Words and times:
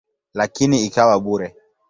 Lakini 0.33 0.85
ikawa 0.85 1.19
bure. 1.19 1.55